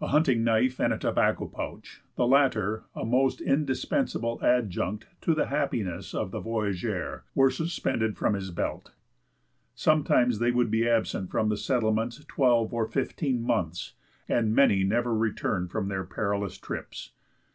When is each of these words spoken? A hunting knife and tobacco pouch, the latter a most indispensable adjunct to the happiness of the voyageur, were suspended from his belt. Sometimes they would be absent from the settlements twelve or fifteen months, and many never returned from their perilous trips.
A 0.00 0.06
hunting 0.06 0.42
knife 0.42 0.80
and 0.80 0.98
tobacco 0.98 1.46
pouch, 1.46 2.00
the 2.16 2.26
latter 2.26 2.84
a 2.94 3.04
most 3.04 3.42
indispensable 3.42 4.42
adjunct 4.42 5.04
to 5.20 5.34
the 5.34 5.48
happiness 5.48 6.14
of 6.14 6.30
the 6.30 6.40
voyageur, 6.40 7.24
were 7.34 7.50
suspended 7.50 8.16
from 8.16 8.32
his 8.32 8.50
belt. 8.50 8.92
Sometimes 9.74 10.38
they 10.38 10.50
would 10.50 10.70
be 10.70 10.88
absent 10.88 11.30
from 11.30 11.50
the 11.50 11.58
settlements 11.58 12.24
twelve 12.26 12.72
or 12.72 12.86
fifteen 12.86 13.42
months, 13.42 13.92
and 14.30 14.54
many 14.56 14.82
never 14.82 15.14
returned 15.14 15.70
from 15.70 15.88
their 15.88 16.04
perilous 16.04 16.56
trips. 16.56 17.10